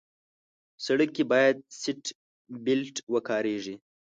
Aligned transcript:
سړک 0.85 1.09
کې 1.15 1.23
باید 1.31 1.57
سیټ 1.81 2.03
بیلټ 2.63 2.95
وکارېږي. 3.13 3.75